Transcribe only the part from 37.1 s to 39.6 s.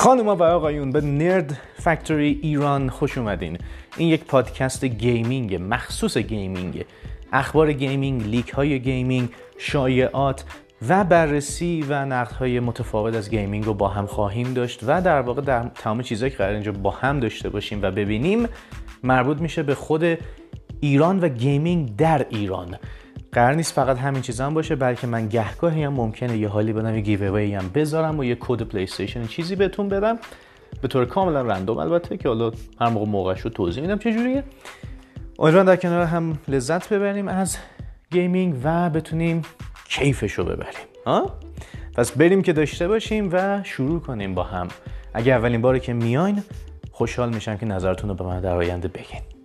از gaming و بتونیم